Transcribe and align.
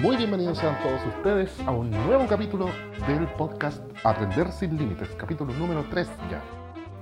Muy 0.00 0.16
bienvenidos 0.16 0.56
sean 0.56 0.82
todos 0.82 1.14
ustedes 1.14 1.60
a 1.66 1.72
un 1.72 1.90
nuevo 1.90 2.26
capítulo 2.26 2.70
del 3.06 3.30
podcast 3.34 3.82
Aprender 4.02 4.50
sin 4.50 4.78
Límites, 4.78 5.10
capítulo 5.10 5.52
número 5.52 5.84
3 5.90 6.08
ya. 6.30 6.42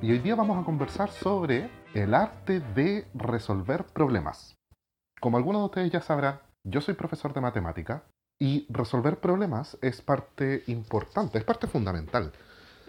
Y 0.02 0.10
hoy 0.10 0.18
día 0.18 0.34
vamos 0.34 0.60
a 0.60 0.64
conversar 0.64 1.08
sobre 1.12 1.70
el 1.94 2.12
arte 2.12 2.58
de 2.58 3.06
resolver 3.14 3.84
problemas. 3.84 4.56
Como 5.20 5.36
algunos 5.36 5.60
de 5.62 5.66
ustedes 5.66 5.92
ya 5.92 6.00
sabrán, 6.00 6.40
yo 6.64 6.80
soy 6.80 6.94
profesor 6.94 7.32
de 7.32 7.40
matemática 7.40 8.02
y 8.36 8.66
resolver 8.68 9.20
problemas 9.20 9.78
es 9.80 10.02
parte 10.02 10.64
importante, 10.66 11.38
es 11.38 11.44
parte 11.44 11.68
fundamental 11.68 12.32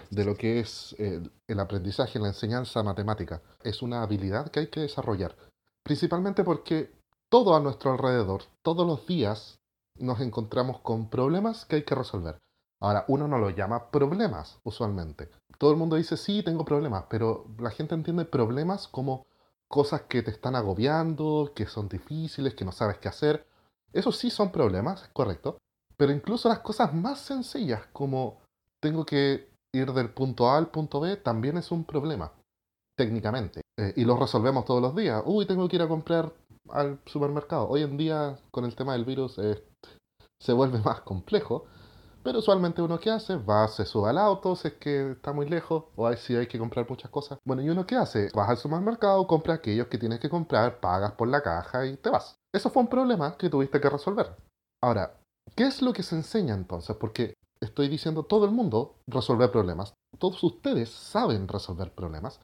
de 0.10 0.26
lo 0.26 0.34
que 0.34 0.60
es 0.60 0.96
el, 0.98 1.32
el 1.48 1.60
aprendizaje, 1.60 2.18
la 2.18 2.30
enseñanza 2.30 2.82
matemática. 2.82 3.44
Es 3.62 3.84
una 3.84 4.02
habilidad 4.02 4.50
que 4.50 4.62
hay 4.62 4.68
que 4.70 4.80
desarrollar, 4.80 5.36
principalmente 5.84 6.44
porque 6.44 6.98
todo 7.30 7.56
a 7.56 7.60
nuestro 7.60 7.92
alrededor, 7.92 8.46
todos 8.64 8.88
los 8.88 9.06
días, 9.06 9.59
nos 10.00 10.20
encontramos 10.22 10.80
con 10.80 11.10
problemas 11.10 11.66
que 11.66 11.78
hay 11.78 11.84
que 11.84 11.96
resolver. 11.96 12.40
Ahora, 12.82 13.06
uno 13.08 13.28
no 13.28 13.38
lo 13.38 13.50
llama 13.50 13.92
problemas 13.92 14.60
usualmente. 14.64 15.30
Todo 15.58 15.72
el 15.72 15.78
mundo 15.78 15.98
dice, 15.98 16.16
sí, 16.16 16.44
tengo 16.44 16.64
problemas, 16.64 17.06
pero 17.10 17.46
la 17.60 17.72
gente 17.72 17.94
entiende 17.94 18.26
problemas 18.26 18.88
como 18.88 19.26
cosas 19.68 20.04
que 20.04 20.24
te 20.24 20.32
están 20.32 20.56
agobiando, 20.56 21.52
que 21.54 21.66
son 21.68 21.90
difíciles, 21.90 22.56
que 22.56 22.66
no 22.66 22.72
sabes 22.72 22.98
qué 22.98 23.10
hacer. 23.10 23.46
Eso 23.92 24.12
sí 24.12 24.30
son 24.30 24.52
problemas, 24.52 25.04
es 25.04 25.10
correcto. 25.10 25.58
Pero 25.98 26.14
incluso 26.14 26.48
las 26.48 26.60
cosas 26.60 26.94
más 26.94 27.20
sencillas, 27.20 27.82
como 27.92 28.40
tengo 28.80 29.06
que 29.06 29.50
ir 29.74 29.92
del 29.92 30.10
punto 30.10 30.50
A 30.50 30.58
al 30.58 30.68
punto 30.68 31.02
B, 31.02 31.18
también 31.18 31.58
es 31.58 31.72
un 31.72 31.84
problema, 31.84 32.32
técnicamente. 32.96 33.62
Eh, 33.78 33.94
y 33.98 34.06
lo 34.06 34.18
resolvemos 34.18 34.64
todos 34.64 34.82
los 34.82 34.96
días. 34.96 35.22
Uy, 35.26 35.46
tengo 35.46 35.68
que 35.68 35.76
ir 35.76 35.82
a 35.82 35.88
comprar 35.88 36.34
al 36.70 37.00
supermercado. 37.06 37.68
Hoy 37.70 37.84
en 37.84 37.98
día, 37.98 38.38
con 38.52 38.66
el 38.66 38.76
tema 38.76 38.94
del 38.94 39.06
virus, 39.06 39.38
eh, 39.40 39.64
se 40.42 40.54
vuelve 40.54 40.80
más 40.84 41.02
complejo. 41.02 41.66
Pero 42.22 42.40
usualmente 42.40 42.82
uno 42.82 43.00
que 43.00 43.10
hace, 43.10 43.38
va, 43.38 43.68
se 43.70 43.86
sube 43.86 44.10
al 44.10 44.18
auto, 44.18 44.56
si 44.56 44.68
es 44.68 44.74
que 44.74 45.12
está 45.12 45.32
muy 45.32 45.48
lejos, 45.48 45.86
o 45.96 46.14
si 46.14 46.36
hay 46.36 46.48
que 46.48 46.60
comprar 46.60 46.86
muchas 46.90 47.10
cosas. 47.10 47.40
Bueno, 47.46 47.62
¿y 47.62 47.70
uno 47.70 47.86
qué 47.86 47.96
hace? 47.96 48.30
Vas 48.36 48.50
al 48.50 48.58
supermercado, 48.58 49.26
compra 49.26 49.54
aquellos 49.56 49.88
que 49.88 49.98
tienes 49.98 50.20
que 50.20 50.30
comprar, 50.30 50.82
pagas 50.82 51.14
por 51.14 51.30
la 51.30 51.42
caja 51.42 51.86
y 51.86 51.96
te 51.96 52.10
vas. 52.10 52.36
Eso 52.54 52.70
fue 52.70 52.84
un 52.84 52.90
problema 52.90 53.38
que 53.38 53.50
tuviste 53.50 53.80
que 53.80 53.90
resolver. 53.90 54.36
Ahora, 54.84 55.18
¿qué 55.56 55.64
es 55.64 55.82
lo 55.82 55.94
que 55.94 56.04
se 56.04 56.16
enseña 56.16 56.56
entonces? 56.56 56.96
Porque 56.98 57.36
estoy 57.62 57.88
diciendo 57.88 58.24
todo 58.24 58.46
el 58.46 58.52
mundo 58.52 58.96
resolver 59.08 59.52
problemas. 59.52 59.94
Todos 60.18 60.44
ustedes 60.44 60.90
saben 60.90 61.48
resolver 61.48 61.94
problemas. 61.94 62.42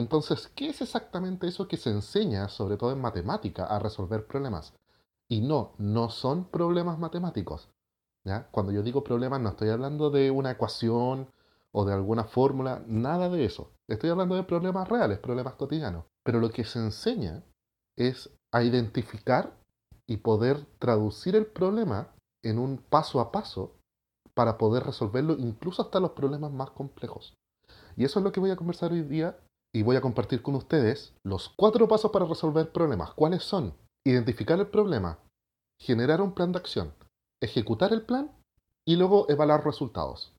Entonces, 0.00 0.48
¿qué 0.48 0.70
es 0.70 0.80
exactamente 0.80 1.46
eso 1.46 1.68
que 1.68 1.76
se 1.76 1.90
enseña, 1.90 2.48
sobre 2.48 2.78
todo 2.78 2.92
en 2.92 3.02
matemática, 3.02 3.66
a 3.66 3.78
resolver 3.78 4.26
problemas? 4.26 4.72
Y 5.28 5.42
no, 5.42 5.74
no 5.76 6.08
son 6.08 6.46
problemas 6.46 6.98
matemáticos. 6.98 7.68
¿ya? 8.24 8.48
Cuando 8.50 8.72
yo 8.72 8.82
digo 8.82 9.04
problemas 9.04 9.42
no 9.42 9.50
estoy 9.50 9.68
hablando 9.68 10.10
de 10.10 10.30
una 10.30 10.52
ecuación 10.52 11.28
o 11.72 11.84
de 11.84 11.92
alguna 11.92 12.24
fórmula, 12.24 12.82
nada 12.86 13.28
de 13.28 13.44
eso. 13.44 13.72
Estoy 13.88 14.08
hablando 14.08 14.36
de 14.36 14.42
problemas 14.42 14.88
reales, 14.88 15.18
problemas 15.18 15.54
cotidianos. 15.54 16.06
Pero 16.24 16.40
lo 16.40 16.50
que 16.50 16.64
se 16.64 16.78
enseña 16.78 17.44
es 17.94 18.30
a 18.52 18.62
identificar 18.62 19.54
y 20.06 20.16
poder 20.16 20.64
traducir 20.78 21.36
el 21.36 21.44
problema 21.44 22.14
en 22.42 22.58
un 22.58 22.78
paso 22.78 23.20
a 23.20 23.30
paso 23.30 23.76
para 24.32 24.56
poder 24.56 24.84
resolverlo 24.84 25.34
incluso 25.34 25.82
hasta 25.82 26.00
los 26.00 26.12
problemas 26.12 26.50
más 26.52 26.70
complejos. 26.70 27.36
Y 27.96 28.04
eso 28.04 28.18
es 28.18 28.24
lo 28.24 28.32
que 28.32 28.40
voy 28.40 28.50
a 28.50 28.56
conversar 28.56 28.92
hoy 28.92 29.02
día 29.02 29.36
y 29.74 29.82
voy 29.82 29.96
a 29.96 30.00
compartir 30.00 30.42
con 30.42 30.54
ustedes 30.54 31.14
los 31.24 31.48
cuatro 31.56 31.86
pasos 31.88 32.10
para 32.10 32.26
resolver 32.26 32.72
problemas. 32.72 33.12
¿Cuáles 33.12 33.44
son? 33.44 33.74
Identificar 34.04 34.58
el 34.58 34.68
problema, 34.68 35.18
generar 35.80 36.20
un 36.20 36.32
plan 36.32 36.52
de 36.52 36.58
acción, 36.58 36.94
ejecutar 37.42 37.92
el 37.92 38.02
plan 38.02 38.30
y 38.86 38.96
luego 38.96 39.28
evaluar 39.28 39.64
resultados. 39.64 40.34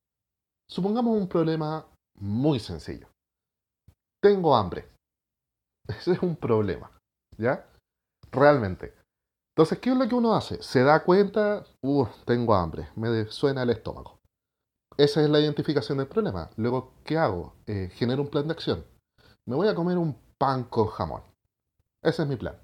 Supongamos 0.70 1.18
un 1.18 1.28
problema 1.28 1.86
muy 2.20 2.60
sencillo. 2.60 3.08
Tengo 4.22 4.56
hambre. 4.56 4.90
Ese 5.88 6.14
es 6.14 6.22
un 6.22 6.36
problema, 6.36 6.92
¿ya? 7.38 7.68
Realmente. 8.32 8.94
Entonces, 9.56 9.80
¿qué 9.80 9.92
es 9.92 9.98
lo 9.98 10.08
que 10.08 10.16
uno 10.16 10.34
hace? 10.34 10.62
Se 10.64 10.82
da 10.84 11.04
cuenta, 11.04 11.66
uh, 11.84 12.08
tengo 12.26 12.56
hambre, 12.56 12.90
me 12.96 13.26
suena 13.26 13.64
el 13.64 13.70
estómago. 13.72 14.20
Esa 14.98 15.22
es 15.24 15.30
la 15.30 15.40
identificación 15.40 15.98
del 15.98 16.08
problema. 16.08 16.50
Luego, 16.56 16.94
¿qué 17.04 17.18
hago? 17.18 17.56
Eh, 17.68 17.90
genero 17.94 18.22
un 18.22 18.30
plan 18.30 18.48
de 18.48 18.54
acción. 18.54 18.86
Me 19.48 19.56
voy 19.56 19.68
a 19.68 19.76
comer 19.76 19.98
un 19.98 20.16
pan 20.38 20.66
con 20.66 20.88
jamón. 20.88 21.24
Ese 22.04 22.24
es 22.24 22.28
mi 22.28 22.36
plan. 22.36 22.60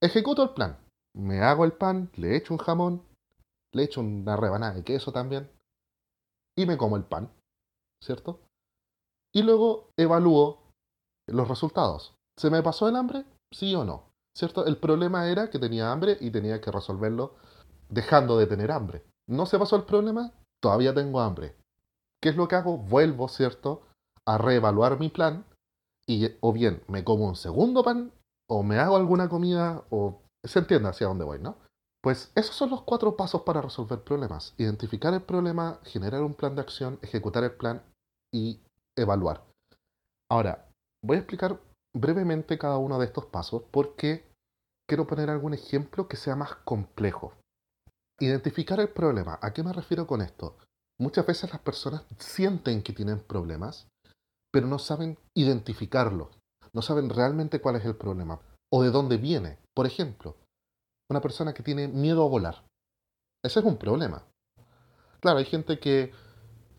Ejecuto 0.00 0.42
el 0.42 0.50
plan. 0.50 0.78
Me 1.14 1.40
hago 1.40 1.64
el 1.64 1.72
pan, 1.72 2.10
le 2.14 2.36
echo 2.36 2.54
un 2.54 2.58
jamón, 2.58 3.02
le 3.72 3.84
echo 3.84 4.00
una 4.00 4.36
rebanada 4.36 4.74
de 4.74 4.84
queso 4.84 5.12
también 5.12 5.50
y 6.56 6.66
me 6.66 6.76
como 6.76 6.96
el 6.96 7.04
pan, 7.04 7.30
¿cierto? 8.02 8.40
Y 9.32 9.42
luego 9.42 9.90
evalúo 9.96 10.72
los 11.28 11.48
resultados. 11.48 12.14
¿Se 12.36 12.50
me 12.50 12.62
pasó 12.62 12.88
el 12.88 12.96
hambre? 12.96 13.24
Sí 13.52 13.74
o 13.74 13.84
no, 13.84 14.10
¿cierto? 14.36 14.66
El 14.66 14.76
problema 14.76 15.28
era 15.28 15.50
que 15.50 15.58
tenía 15.58 15.92
hambre 15.92 16.16
y 16.20 16.30
tenía 16.30 16.60
que 16.60 16.70
resolverlo 16.70 17.36
dejando 17.88 18.38
de 18.38 18.46
tener 18.46 18.70
hambre. 18.70 19.04
¿No 19.28 19.46
se 19.46 19.58
pasó 19.58 19.76
el 19.76 19.84
problema? 19.84 20.32
Todavía 20.60 20.94
tengo 20.94 21.20
hambre. 21.20 21.56
¿Qué 22.20 22.30
es 22.30 22.36
lo 22.36 22.48
que 22.48 22.56
hago? 22.56 22.78
Vuelvo, 22.78 23.28
¿cierto? 23.28 23.82
A 24.26 24.38
reevaluar 24.38 24.98
mi 24.98 25.08
plan 25.08 25.44
y 26.08 26.34
o 26.40 26.52
bien 26.52 26.82
me 26.88 27.04
como 27.04 27.26
un 27.26 27.36
segundo 27.36 27.84
pan 27.84 28.10
o 28.48 28.62
me 28.62 28.78
hago 28.78 28.96
alguna 28.96 29.28
comida 29.28 29.84
o 29.90 30.22
se 30.42 30.58
entiende 30.58 30.88
hacia 30.88 31.06
dónde 31.06 31.24
voy, 31.24 31.38
¿no? 31.38 31.56
Pues 32.02 32.32
esos 32.34 32.56
son 32.56 32.70
los 32.70 32.82
cuatro 32.82 33.16
pasos 33.16 33.42
para 33.42 33.60
resolver 33.60 34.02
problemas. 34.02 34.54
Identificar 34.56 35.12
el 35.12 35.20
problema, 35.20 35.80
generar 35.84 36.22
un 36.22 36.34
plan 36.34 36.54
de 36.54 36.62
acción, 36.62 36.98
ejecutar 37.02 37.44
el 37.44 37.52
plan 37.52 37.82
y 38.32 38.60
evaluar. 38.96 39.44
Ahora, 40.30 40.68
voy 41.04 41.16
a 41.16 41.20
explicar 41.20 41.60
brevemente 41.94 42.56
cada 42.56 42.78
uno 42.78 42.98
de 42.98 43.06
estos 43.06 43.26
pasos 43.26 43.62
porque 43.70 44.24
quiero 44.88 45.06
poner 45.06 45.28
algún 45.28 45.52
ejemplo 45.52 46.08
que 46.08 46.16
sea 46.16 46.36
más 46.36 46.54
complejo. 46.64 47.34
Identificar 48.20 48.80
el 48.80 48.88
problema. 48.88 49.38
¿A 49.42 49.52
qué 49.52 49.62
me 49.62 49.72
refiero 49.72 50.06
con 50.06 50.22
esto? 50.22 50.56
Muchas 50.98 51.26
veces 51.26 51.50
las 51.50 51.60
personas 51.60 52.04
sienten 52.18 52.82
que 52.82 52.92
tienen 52.92 53.20
problemas, 53.20 53.88
pero 54.52 54.66
no 54.66 54.78
saben 54.78 55.18
identificarlo. 55.34 56.30
No 56.72 56.82
saben 56.82 57.10
realmente 57.10 57.60
cuál 57.60 57.76
es 57.76 57.84
el 57.84 57.96
problema 57.96 58.40
o 58.72 58.82
de 58.82 58.90
dónde 58.90 59.16
viene. 59.16 59.58
Por 59.74 59.86
ejemplo, 59.86 60.36
una 61.10 61.20
persona 61.20 61.54
que 61.54 61.62
tiene 61.62 61.88
miedo 61.88 62.24
a 62.24 62.28
volar. 62.28 62.64
Ese 63.44 63.60
es 63.60 63.64
un 63.64 63.78
problema. 63.78 64.24
Claro, 65.20 65.38
hay 65.38 65.44
gente 65.44 65.78
que, 65.78 66.12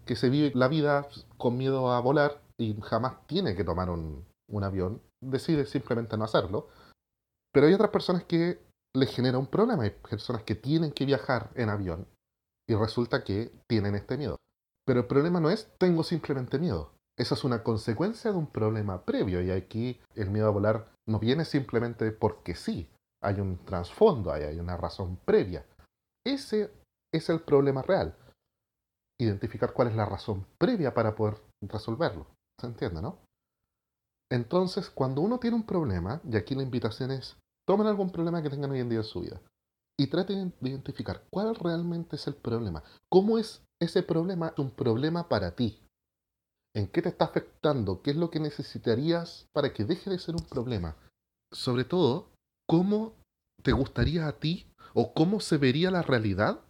que 0.06 0.16
se 0.16 0.29
vive 0.29 0.52
la 0.56 0.68
vida 0.68 1.08
con 1.38 1.58
miedo 1.58 1.91
a 1.91 2.00
volar 2.00 2.41
y 2.58 2.79
jamás 2.81 3.25
tiene 3.28 3.56
que 3.56 3.63
tomar 3.63 3.90
un, 3.90 4.25
un 4.50 4.63
avión, 4.63 5.02
decide 5.22 5.66
simplemente 5.66 6.18
no 6.18 6.25
hacerlo. 6.25 6.68
Pero 7.52 7.68
hay 7.68 7.74
otras 7.74 7.90
personas 7.90 8.24
que 8.25 8.62
les 8.96 9.13
genera 9.13 9.38
un 9.38 9.47
problema. 9.47 9.84
Hay 9.84 9.91
personas 9.91 10.44
que 10.44 10.56
tienen 10.56 10.91
que 10.91 11.06
viajar 11.06 11.52
en 11.56 11.69
avión 11.69 12.08
y 12.68 12.75
resulta 12.75 13.24
que 13.24 13.52
tienen 13.68 13.96
este 13.96 14.18
miedo. 14.18 14.38
Pero 14.85 15.02
el 15.02 15.08
problema 15.08 15.40
no 15.40 15.50
es 15.50 15.69
tengo 15.78 16.03
simplemente 16.03 16.59
miedo. 16.59 16.91
Esa 17.19 17.35
es 17.35 17.44
una 17.44 17.63
consecuencia 17.63 18.31
de 18.31 18.38
un 18.38 18.47
problema 18.47 19.03
previo 19.03 19.41
y 19.41 19.52
aquí 19.52 20.00
el 20.16 20.30
miedo 20.30 20.47
a 20.47 20.52
volar 20.52 20.90
no 21.06 21.19
viene 21.19 21.44
simplemente 21.44 22.12
porque 22.13 22.56
sí, 22.56 22.90
hay 23.22 23.41
un 23.41 23.57
trasfondo, 23.66 24.31
hay, 24.31 24.44
hay 24.44 24.59
una 24.59 24.78
razón 24.78 25.18
previa. 25.25 25.66
Ese 26.25 26.72
es 27.13 27.29
el 27.29 27.41
problema 27.41 27.81
real. 27.81 28.16
Identificar 29.19 29.74
cuál 29.74 29.90
es 29.90 29.96
la 29.96 30.06
razón 30.06 30.46
previa 30.58 30.94
para 30.94 31.16
poder 31.16 31.41
resolverlo. 31.62 32.25
¿Se 32.58 32.68
entiende, 32.68 33.02
no? 33.02 33.19
Entonces, 34.31 34.90
cuando 34.90 35.22
uno 35.22 35.40
tiene 35.40 35.58
un 35.58 35.66
problema, 35.66 36.22
y 36.23 36.38
aquí 36.38 36.55
la 36.55 36.64
invitación 36.64 37.11
es, 37.11 37.35
tomen 37.67 37.88
algún 37.88 38.11
problema 38.11 38.41
que 38.41 38.49
tengan 38.49 38.72
hoy 38.72 38.79
en 38.79 38.90
día 38.90 38.99
en 38.99 39.03
su 39.03 39.22
vida 39.22 39.41
y 39.99 40.08
traten 40.08 40.53
de 40.61 40.70
identificar 40.70 41.26
cuál 41.29 41.53
realmente 41.55 42.16
es 42.16 42.26
el 42.28 42.35
problema. 42.35 42.82
¿Cómo 43.11 43.38
es 43.38 43.61
ese 43.82 44.03
problema 44.03 44.53
un 44.58 44.72
problema 44.72 45.28
para 45.28 45.55
ti? 45.55 45.84
¿En 46.75 46.87
qué 46.87 47.01
te 47.01 47.09
está 47.09 47.25
afectando? 47.25 48.01
¿Qué 48.01 48.11
es 48.11 48.17
lo 48.17 48.29
que 48.29 48.39
necesitarías 48.39 49.47
para 49.53 49.73
que 49.73 49.85
deje 49.85 50.09
de 50.09 50.19
ser 50.19 50.35
un 50.35 50.45
problema? 50.45 50.95
Sobre 51.51 51.83
todo, 51.83 52.29
¿cómo 52.67 53.16
te 53.63 53.71
gustaría 53.71 54.27
a 54.27 54.39
ti 54.39 54.67
o 54.93 55.13
cómo 55.13 55.39
se 55.39 55.57
vería 55.57 55.91
la 55.91 56.01
realidad 56.01 56.61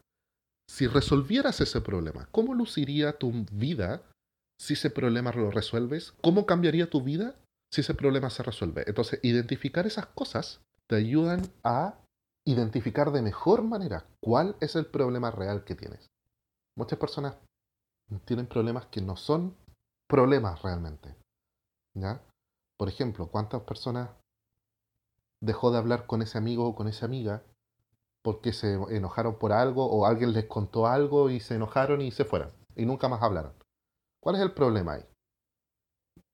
si 0.69 0.87
resolvieras 0.87 1.59
ese 1.61 1.81
problema? 1.81 2.27
¿Cómo 2.31 2.53
luciría 2.53 3.17
tu 3.17 3.31
vida 3.51 4.03
si 4.59 4.73
ese 4.73 4.89
problema 4.89 5.31
lo 5.31 5.51
resuelves? 5.51 6.13
¿Cómo 6.21 6.45
cambiaría 6.45 6.89
tu 6.89 7.01
vida 7.01 7.35
si 7.71 7.81
ese 7.81 7.93
problema 7.93 8.29
se 8.29 8.43
resuelve? 8.43 8.83
Entonces, 8.87 9.19
identificar 9.21 9.85
esas 9.85 10.05
cosas 10.07 10.61
te 10.87 10.95
ayudan 10.95 11.51
a 11.63 11.99
identificar 12.45 13.11
de 13.11 13.21
mejor 13.21 13.63
manera 13.63 14.05
cuál 14.21 14.55
es 14.61 14.75
el 14.75 14.85
problema 14.85 15.29
real 15.29 15.65
que 15.65 15.75
tienes. 15.75 16.07
Muchas 16.75 16.97
personas 16.97 17.35
tienen 18.25 18.47
problemas 18.47 18.87
que 18.87 19.01
no 19.01 19.15
son 19.17 19.55
problemas 20.09 20.61
realmente. 20.61 21.15
¿Ya? 21.95 22.21
Por 22.77 22.89
ejemplo, 22.89 23.27
¿cuántas 23.27 23.61
personas 23.61 24.09
dejó 25.41 25.71
de 25.71 25.77
hablar 25.77 26.05
con 26.05 26.21
ese 26.21 26.37
amigo 26.37 26.67
o 26.67 26.75
con 26.75 26.87
esa 26.87 27.05
amiga 27.05 27.43
porque 28.23 28.51
se 28.51 28.73
enojaron 28.73 29.39
por 29.39 29.53
algo 29.53 29.85
o 29.85 30.05
alguien 30.05 30.33
les 30.33 30.45
contó 30.45 30.87
algo 30.87 31.29
y 31.29 31.39
se 31.39 31.55
enojaron 31.55 32.01
y 32.01 32.11
se 32.11 32.25
fueron 32.25 32.51
y 32.75 32.85
nunca 32.85 33.07
más 33.07 33.21
hablaron. 33.21 33.53
¿Cuál 34.21 34.35
es 34.35 34.41
el 34.41 34.53
problema 34.53 34.93
ahí? 34.93 35.05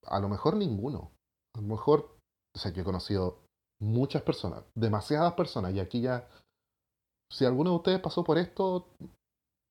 A 0.06 0.20
lo 0.20 0.30
mejor 0.30 0.56
ninguno. 0.56 1.12
A 1.56 1.62
lo 1.62 1.68
mejor, 1.68 2.18
o 2.56 2.60
sea, 2.60 2.72
yo 2.72 2.82
he 2.82 2.86
conocido 2.86 3.40
muchas 3.80 4.22
personas, 4.22 4.64
demasiadas 4.76 5.34
personas, 5.34 5.74
y 5.74 5.80
aquí 5.80 6.02
ya, 6.02 6.28
si 7.32 7.46
alguno 7.46 7.72
de 7.72 7.76
ustedes 7.78 8.00
pasó 8.02 8.24
por 8.24 8.38
esto, 8.38 8.88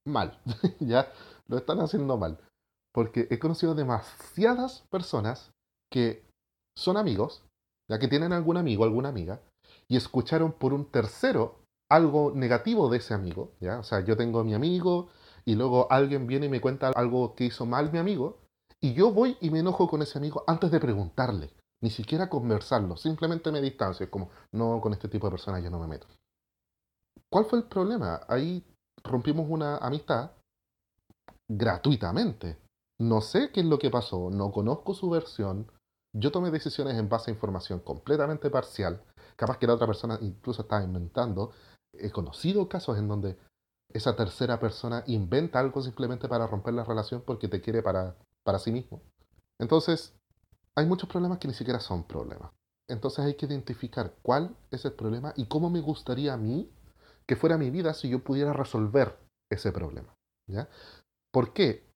mal, 0.06 0.41
ya 0.81 1.12
lo 1.47 1.59
están 1.59 1.81
haciendo 1.81 2.17
mal. 2.17 2.39
Porque 2.94 3.26
he 3.31 3.38
conocido 3.38 3.75
demasiadas 3.75 4.85
personas 4.91 5.50
que 5.93 6.25
son 6.76 6.96
amigos, 6.96 7.44
ya 7.91 7.99
que 7.99 8.08
tienen 8.08 8.32
algún 8.32 8.56
amigo, 8.56 8.85
alguna 8.85 9.08
amiga, 9.08 9.41
y 9.88 9.96
escucharon 9.96 10.52
por 10.52 10.73
un 10.73 10.87
tercero 10.91 11.64
algo 11.91 12.32
negativo 12.35 12.88
de 12.88 12.99
ese 12.99 13.14
amigo, 13.14 13.52
¿ya? 13.61 13.79
O 13.79 13.82
sea, 13.82 14.00
yo 14.00 14.17
tengo 14.17 14.41
a 14.41 14.44
mi 14.44 14.55
amigo 14.55 15.08
y 15.44 15.55
luego 15.55 15.91
alguien 15.91 16.26
viene 16.26 16.46
y 16.46 16.49
me 16.49 16.61
cuenta 16.61 16.91
algo 16.94 17.35
que 17.35 17.44
hizo 17.44 17.67
mal 17.67 17.93
mi 17.93 17.99
amigo 17.99 18.38
y 18.81 18.94
yo 18.94 19.12
voy 19.12 19.37
y 19.41 19.50
me 19.50 19.61
enojo 19.61 19.88
con 19.88 20.02
ese 20.02 20.19
amigo 20.19 20.44
antes 20.46 20.70
de 20.70 20.81
preguntarle, 20.81 21.50
ni 21.82 21.91
siquiera 21.91 22.29
conversarlo, 22.29 22.96
simplemente 22.96 23.52
me 23.52 23.61
distancio, 23.61 24.11
como, 24.11 24.31
no, 24.52 24.81
con 24.81 24.93
este 24.93 25.08
tipo 25.08 25.26
de 25.26 25.32
personas 25.32 25.62
yo 25.62 25.70
no 25.70 25.79
me 25.79 25.87
meto. 25.87 26.06
¿Cuál 27.31 27.46
fue 27.46 27.58
el 27.58 27.64
problema? 27.64 28.23
Ahí 28.29 28.64
rompimos 29.02 29.46
una 29.49 29.79
amistad 29.79 30.31
gratuitamente. 31.49 32.64
No 32.99 33.20
sé 33.20 33.50
qué 33.52 33.61
es 33.61 33.67
lo 33.67 33.79
que 33.79 33.91
pasó, 33.91 34.31
no 34.31 34.52
conozco 34.52 34.94
su 34.94 35.11
versión, 35.11 35.70
yo 36.12 36.31
tomé 36.31 36.50
decisiones 36.50 36.96
en 36.96 37.08
base 37.08 37.31
a 37.31 37.35
información 37.35 37.81
completamente 37.81 38.50
parcial, 38.50 39.02
capaz 39.37 39.58
que 39.58 39.67
la 39.67 39.75
otra 39.75 39.87
persona 39.87 40.19
incluso 40.20 40.62
estaba 40.62 40.85
inventando. 40.85 41.50
He 41.93 42.11
conocido 42.11 42.69
casos 42.69 42.99
en 42.99 43.08
donde 43.08 43.37
esa 43.93 44.14
tercera 44.14 44.61
persona 44.61 45.02
inventa 45.06 45.58
algo 45.58 45.82
simplemente 45.82 46.29
para 46.29 46.46
romper 46.46 46.75
la 46.75 46.85
relación 46.85 47.23
porque 47.26 47.49
te 47.49 47.61
quiere 47.61 47.82
para, 47.82 48.17
para 48.44 48.58
sí 48.58 48.70
mismo. 48.70 49.02
Entonces, 49.58 50.14
hay 50.76 50.87
muchos 50.87 51.08
problemas 51.08 51.38
que 51.38 51.49
ni 51.49 51.55
siquiera 51.55 51.81
son 51.81 52.05
problemas. 52.05 52.50
Entonces 52.88 53.25
hay 53.25 53.35
que 53.35 53.46
identificar 53.46 54.14
cuál 54.23 54.56
es 54.70 54.85
el 54.85 54.93
problema 54.93 55.32
y 55.37 55.46
cómo 55.46 55.70
me 55.70 55.81
gustaría 55.81 56.35
a 56.35 56.37
mí 56.37 56.70
que 57.26 57.37
fuera 57.37 57.56
mi 57.56 57.70
vida 57.70 57.94
si 57.94 58.08
yo 58.08 58.23
pudiera 58.23 58.52
resolver 58.52 59.19
ese 59.50 59.73
problema. 59.73 60.14
¿ya? 60.46 60.69
¿Por 61.31 61.52
qué? 61.52 61.87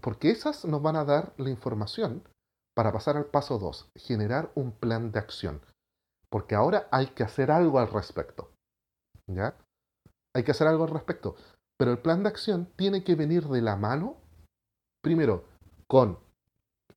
Porque 0.00 0.30
esas 0.30 0.64
nos 0.64 0.82
van 0.82 0.96
a 0.96 1.04
dar 1.04 1.34
la 1.36 1.50
información 1.50 2.22
para 2.74 2.92
pasar 2.92 3.16
al 3.16 3.26
paso 3.26 3.58
2, 3.58 3.90
generar 3.96 4.50
un 4.54 4.72
plan 4.72 5.12
de 5.12 5.18
acción. 5.18 5.60
Porque 6.30 6.54
ahora 6.54 6.88
hay 6.90 7.08
que 7.08 7.22
hacer 7.22 7.50
algo 7.50 7.78
al 7.78 7.90
respecto. 7.90 8.50
¿Ya? 9.28 9.54
Hay 10.34 10.44
que 10.44 10.52
hacer 10.52 10.66
algo 10.66 10.84
al 10.84 10.90
respecto. 10.90 11.36
Pero 11.78 11.90
el 11.92 11.98
plan 11.98 12.22
de 12.22 12.30
acción 12.30 12.72
tiene 12.76 13.04
que 13.04 13.14
venir 13.14 13.44
de 13.48 13.60
la 13.60 13.76
mano, 13.76 14.16
primero, 15.02 15.44
con 15.86 16.18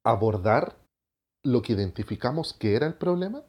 abordar 0.06 0.78
lo 1.44 1.62
que 1.62 1.74
identificamos 1.74 2.54
que 2.54 2.76
era 2.76 2.88
el 2.88 2.96
problema 2.96 3.44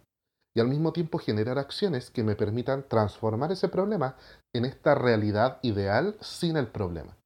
y 0.56 0.60
al 0.60 0.68
mismo 0.68 0.92
tiempo 0.92 1.18
generar 1.18 1.58
acciones 1.58 2.10
que 2.10 2.24
me 2.24 2.34
permitan 2.34 2.88
transformar 2.88 3.52
ese 3.52 3.68
problema 3.68 4.16
en 4.54 4.64
esta 4.64 4.94
realidad 4.94 5.58
ideal 5.62 6.16
sin 6.20 6.56
el 6.56 6.68
problema. 6.68 7.16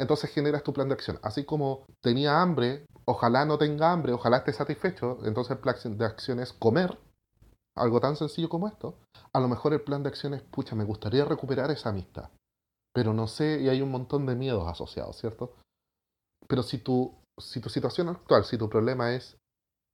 Entonces 0.00 0.30
generas 0.30 0.62
tu 0.62 0.72
plan 0.72 0.88
de 0.88 0.94
acción. 0.94 1.18
Así 1.22 1.44
como 1.44 1.84
tenía 2.00 2.40
hambre, 2.40 2.86
ojalá 3.04 3.44
no 3.44 3.58
tenga 3.58 3.92
hambre, 3.92 4.12
ojalá 4.12 4.38
esté 4.38 4.52
satisfecho, 4.52 5.18
entonces 5.24 5.52
el 5.52 5.58
plan 5.58 5.76
de 5.98 6.04
acción 6.06 6.40
es 6.40 6.54
comer, 6.54 6.98
algo 7.76 8.00
tan 8.00 8.16
sencillo 8.16 8.48
como 8.48 8.66
esto. 8.66 8.98
A 9.32 9.40
lo 9.40 9.48
mejor 9.48 9.74
el 9.74 9.82
plan 9.82 10.02
de 10.02 10.08
acción 10.08 10.32
es, 10.32 10.42
pucha, 10.42 10.74
me 10.74 10.84
gustaría 10.84 11.24
recuperar 11.24 11.70
esa 11.70 11.90
amistad, 11.90 12.30
pero 12.94 13.12
no 13.12 13.26
sé 13.26 13.60
y 13.60 13.68
hay 13.68 13.82
un 13.82 13.90
montón 13.90 14.24
de 14.24 14.34
miedos 14.34 14.66
asociados, 14.66 15.16
¿cierto? 15.16 15.54
Pero 16.48 16.62
si 16.62 16.78
tu, 16.78 17.14
si 17.38 17.60
tu 17.60 17.68
situación 17.68 18.08
actual, 18.08 18.44
si 18.44 18.56
tu 18.56 18.70
problema 18.70 19.12
es, 19.12 19.36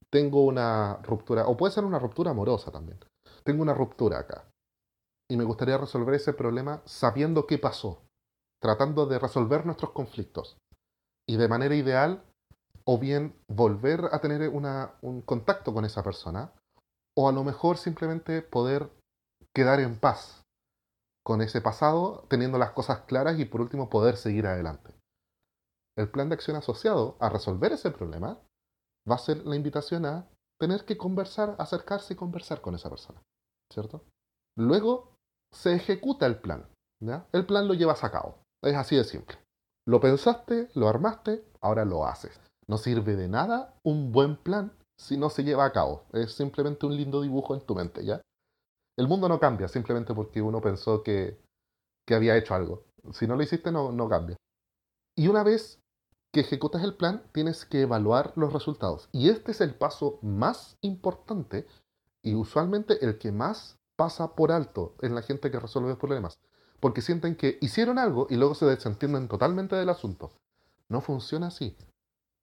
tengo 0.09 0.45
una 0.45 0.99
ruptura, 1.03 1.49
o 1.49 1.57
puede 1.57 1.73
ser 1.73 1.85
una 1.85 1.99
ruptura 1.99 2.31
amorosa 2.31 2.71
también, 2.71 2.99
tengo 3.43 3.63
una 3.63 3.75
ruptura 3.75 4.21
acá, 4.21 4.49
y 5.29 5.37
me 5.37 5.45
gustaría 5.45 5.77
resolver 5.77 6.15
ese 6.15 6.33
problema 6.33 6.81
sabiendo 6.85 7.47
qué 7.47 7.59
pasó, 7.59 8.06
tratando 8.61 9.07
de 9.07 9.19
resolver 9.19 9.67
nuestros 9.67 9.93
conflictos. 9.93 10.57
Y 11.29 11.37
de 11.37 11.49
manera 11.49 11.75
ideal, 11.75 12.25
o 12.85 12.99
bien 12.99 13.35
volver 13.49 14.09
a 14.13 14.21
tener 14.21 14.49
un 14.49 15.23
contacto 15.23 15.75
con 15.75 15.85
esa 15.85 16.03
persona, 16.03 16.53
o 17.17 17.29
a 17.29 17.33
lo 17.33 17.43
mejor 17.45 17.79
simplemente 17.79 18.43
poder 18.43 18.91
quedar 19.55 19.81
en 19.81 19.99
paz 19.99 20.43
con 21.25 21.43
ese 21.43 21.61
pasado, 21.61 22.25
teniendo 22.29 22.59
las 22.59 22.71
cosas 22.71 23.01
claras 23.01 23.39
y 23.41 23.45
por 23.45 23.61
último 23.61 23.91
poder 23.91 24.17
seguir 24.17 24.47
adelante. 24.47 24.95
El 25.99 26.11
plan 26.11 26.29
de 26.29 26.35
acción 26.35 26.57
asociado 26.57 27.17
a 27.19 27.29
resolver 27.29 27.73
ese 27.73 27.91
problema 27.91 28.39
va 29.11 29.15
a 29.17 29.19
ser 29.19 29.45
la 29.47 29.57
invitación 29.57 30.07
a 30.07 30.29
tener 30.61 30.85
que 30.85 30.97
conversar, 30.97 31.57
acercarse 31.59 32.15
y 32.15 32.17
conversar 32.17 32.61
con 32.61 32.75
esa 32.75 32.91
persona, 32.91 33.21
¿cierto? 33.73 34.05
Luego 34.57 35.17
se 35.53 35.75
ejecuta 35.75 36.27
el 36.27 36.39
plan, 36.39 36.69
¿ya? 37.03 37.27
El 37.33 37.47
plan 37.47 37.67
lo 37.67 37.75
llevas 37.75 38.05
a 38.05 38.11
cabo, 38.13 38.39
es 38.67 38.77
así 38.77 38.97
de 38.97 39.05
simple. 39.05 39.39
Lo 39.87 40.01
pensaste, 40.01 40.69
lo 40.75 40.89
armaste, 40.89 41.45
ahora 41.61 41.85
lo 41.85 42.07
haces. 42.07 42.41
No 42.67 42.79
sirve 42.79 43.17
de 43.17 43.29
nada 43.29 43.75
un 43.85 44.13
buen 44.13 44.37
plan 44.37 44.73
si 44.99 45.17
no 45.17 45.31
se 45.31 45.45
lleva 45.45 45.65
a 45.65 45.73
cabo. 45.73 46.05
Es 46.13 46.33
simplemente 46.33 46.87
un 46.87 46.97
lindo 46.97 47.23
dibujo 47.23 47.55
en 47.55 47.61
tu 47.61 47.75
mente, 47.75 48.05
¿ya? 48.05 48.21
El 48.97 49.09
mundo 49.09 49.29
no 49.29 49.39
cambia 49.39 49.69
simplemente 49.69 50.15
porque 50.15 50.43
uno 50.43 50.61
pensó 50.61 51.03
que, 51.03 51.39
que 52.07 52.15
había 52.15 52.37
hecho 52.37 52.55
algo. 52.55 52.85
Si 53.13 53.27
no 53.27 53.37
lo 53.37 53.43
hiciste, 53.43 53.71
no, 53.71 53.93
no 53.93 54.09
cambia. 54.09 54.37
Y 55.15 55.29
una 55.29 55.43
vez 55.43 55.81
que 56.33 56.41
ejecutas 56.41 56.83
el 56.83 56.97
plan, 56.97 57.23
tienes 57.33 57.65
que 57.65 57.83
evaluar 57.83 58.33
los 58.37 58.53
resultados. 58.53 59.09
Y 59.13 59.31
este 59.31 59.53
es 59.53 59.61
el 59.61 59.75
paso 59.75 60.19
más 60.23 60.77
importante 60.81 61.67
y 62.23 62.35
usualmente 62.35 63.05
el 63.05 63.19
que 63.19 63.33
más 63.33 63.79
pasa 63.97 64.35
por 64.35 64.51
alto 64.51 64.95
en 65.01 65.15
la 65.15 65.23
gente 65.23 65.51
que 65.51 65.61
resuelve 65.61 65.95
problemas. 65.97 66.39
Porque 66.81 67.03
sienten 67.03 67.37
que 67.37 67.59
hicieron 67.61 67.99
algo 67.99 68.27
y 68.31 68.37
luego 68.37 68.55
se 68.55 68.67
desentienden 68.67 69.29
totalmente 69.29 69.77
del 69.77 69.89
asunto. 69.89 70.33
No 70.89 71.01
funciona 71.01 71.49
así. 71.49 71.77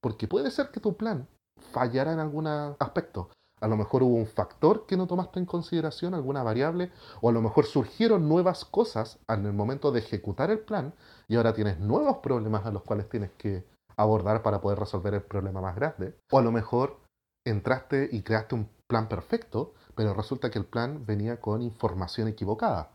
Porque 0.01 0.27
puede 0.27 0.51
ser 0.51 0.69
que 0.69 0.79
tu 0.79 0.95
plan 0.95 1.27
fallara 1.71 2.13
en 2.13 2.19
algún 2.19 2.47
aspecto. 2.47 3.29
A 3.61 3.67
lo 3.67 3.77
mejor 3.77 4.03
hubo 4.03 4.15
un 4.15 4.27
factor 4.27 4.85
que 4.85 4.97
no 4.97 5.07
tomaste 5.07 5.39
en 5.39 5.45
consideración, 5.45 6.13
alguna 6.13 6.43
variable, 6.43 6.91
o 7.21 7.29
a 7.29 7.31
lo 7.31 7.41
mejor 7.41 7.65
surgieron 7.65 8.27
nuevas 8.27 8.65
cosas 8.65 9.19
en 9.29 9.45
el 9.45 9.53
momento 9.53 9.91
de 9.93 9.99
ejecutar 9.99 10.51
el 10.51 10.59
plan 10.59 10.93
y 11.29 11.37
ahora 11.37 11.53
tienes 11.53 11.79
nuevos 11.79 12.17
problemas 12.17 12.65
a 12.65 12.71
los 12.71 12.83
cuales 12.83 13.07
tienes 13.07 13.31
que 13.37 13.63
abordar 13.95 14.43
para 14.43 14.59
poder 14.59 14.79
resolver 14.79 15.13
el 15.13 15.21
problema 15.21 15.61
más 15.61 15.75
grande. 15.75 16.17
O 16.31 16.39
a 16.39 16.41
lo 16.41 16.51
mejor 16.51 16.99
entraste 17.45 18.09
y 18.11 18.21
creaste 18.23 18.55
un 18.55 18.69
plan 18.87 19.07
perfecto, 19.07 19.73
pero 19.95 20.13
resulta 20.13 20.51
que 20.51 20.59
el 20.59 20.65
plan 20.65 21.05
venía 21.05 21.39
con 21.39 21.61
información 21.61 22.27
equivocada. 22.27 22.91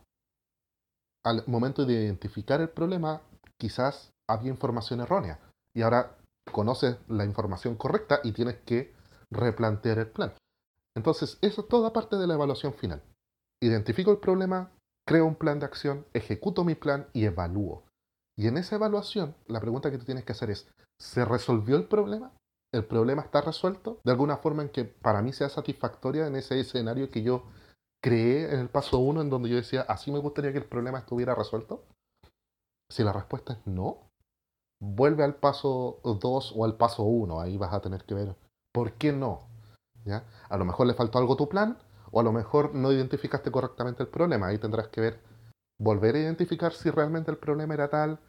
Al 1.25 1.45
momento 1.47 1.85
de 1.85 1.95
identificar 1.95 2.61
el 2.61 2.69
problema, 2.69 3.23
quizás 3.59 4.13
había 4.29 4.51
información 4.51 5.01
errónea. 5.01 5.41
Y 5.75 5.83
ahora 5.83 6.17
conoces 6.53 6.97
la 7.09 7.25
información 7.25 7.77
correcta 7.77 8.21
y 8.25 8.33
tienes 8.33 8.57
que 8.65 8.95
replantear 9.31 9.99
el 9.99 10.11
plan. 10.11 10.33
Entonces, 10.97 11.39
eso 11.43 11.63
es 11.63 11.69
toda 11.69 11.93
parte 11.93 12.17
de 12.17 12.27
la 12.27 12.35
evaluación 12.35 12.73
final. 12.75 13.03
Identifico 13.61 14.11
el 14.11 14.19
problema, 14.19 14.71
creo 15.07 15.27
un 15.27 15.35
plan 15.35 15.59
de 15.59 15.67
acción, 15.67 16.07
ejecuto 16.13 16.65
mi 16.65 16.75
plan 16.75 17.09
y 17.13 17.25
evalúo. 17.25 17.85
Y 18.37 18.47
en 18.47 18.57
esa 18.57 18.77
evaluación, 18.77 19.35
la 19.47 19.61
pregunta 19.61 19.91
que 19.91 19.99
tú 19.99 20.05
tienes 20.05 20.25
que 20.25 20.33
hacer 20.33 20.51
es, 20.51 20.69
¿se 20.99 21.25
resolvió 21.25 21.77
el 21.77 21.87
problema? 21.87 22.33
¿El 22.73 22.85
problema 22.85 23.23
está 23.23 23.41
resuelto? 23.41 24.01
De 24.05 24.13
alguna 24.13 24.37
forma 24.37 24.63
en 24.63 24.69
que 24.69 24.85
para 24.85 25.23
mí 25.23 25.33
sea 25.33 25.49
satisfactoria 25.49 26.27
en 26.27 26.37
ese 26.37 26.61
escenario 26.61 27.11
que 27.11 27.23
yo 27.23 27.45
creé 28.03 28.53
en 28.53 28.61
el 28.61 28.69
paso 28.69 28.99
1 28.99 29.23
en 29.23 29.31
donde 29.31 29.49
yo 29.49 29.57
decía, 29.57 29.83
así 29.83 30.11
me 30.11 30.19
gustaría 30.19 30.53
que 30.53 30.59
el 30.59 30.65
problema 30.65 30.99
estuviera 30.99 31.35
resuelto. 31.35 31.85
Si 32.91 33.03
la 33.03 33.13
respuesta 33.13 33.55
es 33.55 33.67
no, 33.67 34.11
vuelve 34.81 35.25
al 35.25 35.35
paso 35.37 36.01
2 36.05 36.55
o 36.57 36.65
al 36.65 36.77
paso 36.77 37.03
1. 37.03 37.41
Ahí 37.41 37.57
vas 37.57 37.73
a 37.73 37.81
tener 37.81 38.05
que 38.05 38.15
ver 38.15 38.37
por 38.73 38.93
qué 38.93 39.13
no. 39.13 39.49
¿ya? 40.05 40.25
A 40.49 40.57
lo 40.57 40.65
mejor 40.65 40.87
le 40.87 40.95
faltó 40.95 41.19
algo 41.19 41.35
a 41.35 41.37
tu 41.37 41.49
plan 41.49 41.79
o 42.11 42.21
a 42.21 42.23
lo 42.23 42.33
mejor 42.33 42.75
no 42.75 42.93
identificaste 42.93 43.51
correctamente 43.51 44.03
el 44.03 44.09
problema. 44.09 44.49
Ahí 44.49 44.59
tendrás 44.59 44.89
que 44.89 45.01
ver, 45.01 45.21
volver 45.79 46.15
a 46.15 46.21
identificar 46.21 46.73
si 46.73 46.91
realmente 46.91 47.31
el 47.31 47.37
problema 47.37 47.75
era 47.75 47.91
tal, 47.91 48.21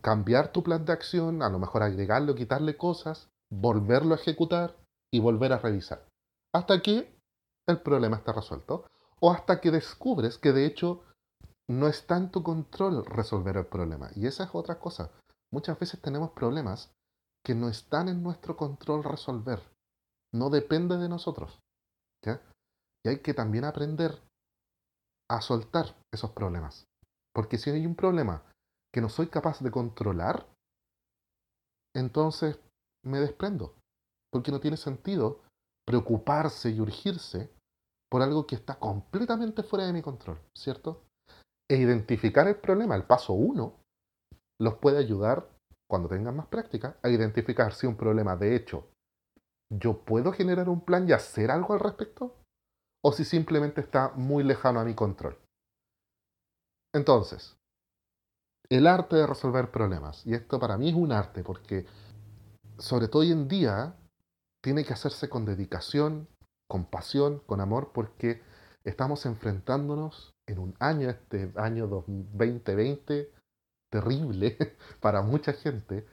cambiar 0.00 0.52
tu 0.52 0.62
plan 0.62 0.84
de 0.84 0.92
acción, 0.92 1.42
a 1.42 1.48
lo 1.48 1.58
mejor 1.58 1.82
agregarle 1.82 2.32
o 2.32 2.34
quitarle 2.34 2.76
cosas, 2.76 3.30
volverlo 3.50 4.14
a 4.14 4.18
ejecutar 4.18 4.76
y 5.12 5.20
volver 5.20 5.52
a 5.52 5.58
revisar. 5.58 6.04
Hasta 6.54 6.80
que 6.82 7.12
el 7.66 7.80
problema 7.80 8.16
está 8.16 8.32
resuelto 8.32 8.84
o 9.20 9.30
hasta 9.30 9.60
que 9.60 9.70
descubres 9.70 10.38
que 10.38 10.52
de 10.52 10.66
hecho 10.66 11.02
no 11.68 11.88
está 11.88 12.16
en 12.16 12.30
tu 12.30 12.42
control 12.42 13.04
resolver 13.06 13.56
el 13.56 13.66
problema. 13.66 14.10
Y 14.14 14.26
esa 14.26 14.44
es 14.44 14.50
otra 14.52 14.78
cosa. 14.78 15.10
Muchas 15.52 15.78
veces 15.78 16.00
tenemos 16.00 16.30
problemas 16.30 16.92
que 17.44 17.54
no 17.54 17.68
están 17.68 18.08
en 18.08 18.22
nuestro 18.22 18.56
control 18.56 19.04
resolver. 19.04 19.62
No 20.32 20.50
depende 20.50 20.96
de 20.96 21.08
nosotros. 21.08 21.60
Y 23.06 23.08
hay 23.08 23.18
que 23.20 23.34
también 23.34 23.64
aprender 23.64 24.18
a 25.30 25.40
soltar 25.42 25.94
esos 26.12 26.30
problemas. 26.30 26.86
Porque 27.34 27.58
si 27.58 27.70
hay 27.70 27.86
un 27.86 27.94
problema 27.94 28.42
que 28.92 29.00
no 29.00 29.08
soy 29.08 29.26
capaz 29.26 29.60
de 29.60 29.70
controlar, 29.70 30.46
entonces 31.94 32.58
me 33.04 33.20
desprendo. 33.20 33.74
Porque 34.32 34.50
no 34.50 34.60
tiene 34.60 34.76
sentido 34.76 35.42
preocuparse 35.86 36.70
y 36.70 36.80
urgirse 36.80 37.52
por 38.14 38.22
algo 38.22 38.46
que 38.46 38.54
está 38.54 38.78
completamente 38.78 39.64
fuera 39.64 39.86
de 39.86 39.92
mi 39.92 40.00
control, 40.00 40.38
¿cierto? 40.56 41.02
E 41.68 41.74
identificar 41.74 42.46
el 42.46 42.54
problema, 42.54 42.94
el 42.94 43.02
paso 43.02 43.32
uno, 43.32 43.80
los 44.60 44.74
puede 44.74 44.98
ayudar, 44.98 45.50
cuando 45.90 46.08
tengan 46.08 46.36
más 46.36 46.46
práctica, 46.46 46.96
a 47.02 47.08
identificar 47.08 47.74
si 47.74 47.88
un 47.88 47.96
problema 47.96 48.36
de 48.36 48.54
hecho 48.54 48.86
yo 49.68 50.04
puedo 50.04 50.30
generar 50.30 50.68
un 50.68 50.84
plan 50.84 51.08
y 51.08 51.12
hacer 51.12 51.50
algo 51.50 51.74
al 51.74 51.80
respecto, 51.80 52.36
o 53.04 53.10
si 53.10 53.24
simplemente 53.24 53.80
está 53.80 54.12
muy 54.14 54.44
lejano 54.44 54.78
a 54.78 54.84
mi 54.84 54.94
control. 54.94 55.36
Entonces, 56.94 57.56
el 58.70 58.86
arte 58.86 59.16
de 59.16 59.26
resolver 59.26 59.72
problemas, 59.72 60.24
y 60.24 60.34
esto 60.34 60.60
para 60.60 60.78
mí 60.78 60.90
es 60.90 60.94
un 60.94 61.10
arte 61.10 61.42
porque, 61.42 61.84
sobre 62.78 63.08
todo 63.08 63.22
hoy 63.22 63.32
en 63.32 63.48
día, 63.48 63.96
tiene 64.62 64.84
que 64.84 64.92
hacerse 64.92 65.28
con 65.28 65.44
dedicación, 65.44 66.28
con 66.68 66.86
pasión, 66.86 67.40
con 67.46 67.60
amor, 67.60 67.92
porque 67.92 68.42
estamos 68.84 69.26
enfrentándonos 69.26 70.34
en 70.46 70.58
un 70.58 70.74
año, 70.78 71.08
este 71.10 71.52
año 71.56 71.86
2020, 71.86 73.30
terrible 73.90 74.56
para 75.00 75.22
mucha 75.22 75.52
gente, 75.52 76.06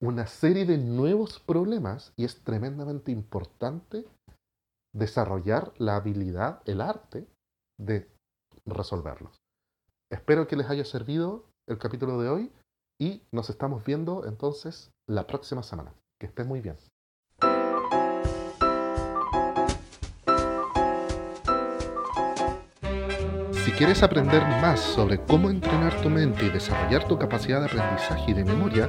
una 0.00 0.26
serie 0.26 0.64
de 0.66 0.78
nuevos 0.78 1.38
problemas 1.38 2.12
y 2.16 2.24
es 2.24 2.42
tremendamente 2.42 3.12
importante 3.12 4.04
desarrollar 4.94 5.72
la 5.78 5.96
habilidad, 5.96 6.60
el 6.66 6.80
arte 6.80 7.26
de 7.78 8.08
resolverlos. 8.66 9.40
Espero 10.10 10.46
que 10.46 10.56
les 10.56 10.68
haya 10.68 10.84
servido 10.84 11.46
el 11.68 11.78
capítulo 11.78 12.20
de 12.20 12.28
hoy 12.28 12.52
y 13.00 13.22
nos 13.32 13.48
estamos 13.48 13.84
viendo 13.84 14.26
entonces 14.26 14.90
la 15.08 15.26
próxima 15.26 15.62
semana. 15.62 15.94
Que 16.20 16.26
estén 16.26 16.46
muy 16.46 16.60
bien. 16.60 16.76
Si 23.72 23.78
quieres 23.78 24.02
aprender 24.02 24.42
más 24.60 24.80
sobre 24.80 25.18
cómo 25.18 25.48
entrenar 25.48 25.98
tu 26.02 26.10
mente 26.10 26.44
y 26.44 26.50
desarrollar 26.50 27.08
tu 27.08 27.18
capacidad 27.18 27.60
de 27.60 27.66
aprendizaje 27.66 28.30
y 28.30 28.34
de 28.34 28.44
memoria, 28.44 28.86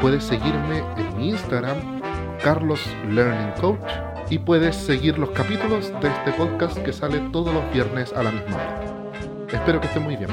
puedes 0.00 0.24
seguirme 0.24 0.78
en 0.96 1.18
mi 1.18 1.28
Instagram, 1.28 2.00
Carlos 2.42 2.80
Learning 3.10 3.52
Coach, 3.60 3.92
y 4.30 4.38
puedes 4.38 4.76
seguir 4.76 5.18
los 5.18 5.28
capítulos 5.30 5.92
de 6.00 6.08
este 6.08 6.32
podcast 6.32 6.78
que 6.78 6.94
sale 6.94 7.20
todos 7.32 7.52
los 7.52 7.70
viernes 7.70 8.14
a 8.14 8.22
la 8.22 8.30
misma 8.30 8.56
hora. 8.56 8.84
Espero 9.52 9.78
que 9.78 9.88
estén 9.88 10.02
muy 10.02 10.16
bien. 10.16 10.30